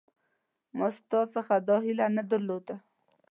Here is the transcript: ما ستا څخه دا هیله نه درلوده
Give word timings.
ما 0.77 0.87
ستا 0.97 1.19
څخه 1.35 1.55
دا 1.67 1.75
هیله 1.85 2.07
نه 2.17 2.23
درلوده 2.31 2.75